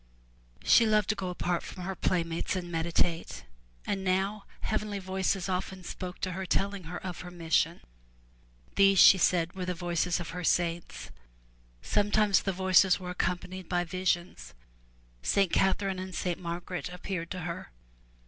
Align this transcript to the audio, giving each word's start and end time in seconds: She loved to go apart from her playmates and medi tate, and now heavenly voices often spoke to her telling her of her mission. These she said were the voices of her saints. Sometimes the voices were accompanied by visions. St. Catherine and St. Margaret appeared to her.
She 0.63 0.87
loved 0.87 1.09
to 1.09 1.15
go 1.15 1.29
apart 1.29 1.61
from 1.61 1.83
her 1.83 1.93
playmates 1.93 2.55
and 2.55 2.71
medi 2.71 2.91
tate, 2.91 3.43
and 3.85 4.03
now 4.03 4.45
heavenly 4.61 4.97
voices 4.97 5.47
often 5.47 5.83
spoke 5.83 6.19
to 6.21 6.31
her 6.31 6.43
telling 6.43 6.85
her 6.85 6.97
of 7.05 7.19
her 7.21 7.29
mission. 7.29 7.81
These 8.77 8.97
she 8.97 9.19
said 9.19 9.53
were 9.53 9.63
the 9.65 9.75
voices 9.75 10.19
of 10.19 10.29
her 10.31 10.43
saints. 10.43 11.11
Sometimes 11.83 12.41
the 12.41 12.51
voices 12.51 12.99
were 12.99 13.11
accompanied 13.11 13.69
by 13.69 13.83
visions. 13.83 14.55
St. 15.21 15.53
Catherine 15.53 15.99
and 15.99 16.15
St. 16.15 16.39
Margaret 16.39 16.89
appeared 16.89 17.29
to 17.29 17.41
her. 17.41 17.71